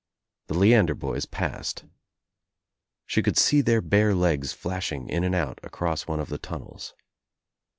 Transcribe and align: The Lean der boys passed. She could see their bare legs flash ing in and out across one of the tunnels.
The 0.47 0.55
Lean 0.55 0.87
der 0.87 0.95
boys 0.95 1.27
passed. 1.27 1.85
She 3.05 3.21
could 3.21 3.37
see 3.37 3.61
their 3.61 3.81
bare 3.81 4.15
legs 4.15 4.51
flash 4.51 4.91
ing 4.91 5.07
in 5.07 5.23
and 5.23 5.35
out 5.35 5.59
across 5.61 6.07
one 6.07 6.19
of 6.19 6.29
the 6.29 6.39
tunnels. 6.39 6.95